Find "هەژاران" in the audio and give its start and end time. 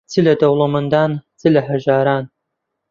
1.69-2.23